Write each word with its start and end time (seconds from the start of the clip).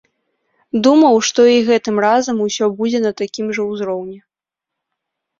Думаў, 0.85 1.17
што 1.27 1.41
і 1.55 1.59
гэтым 1.67 1.99
разам 2.05 2.37
усё 2.45 2.65
будзе 2.79 3.01
на 3.03 3.11
такім 3.19 3.51
жа 3.59 3.67
ўзроўні. 3.67 4.17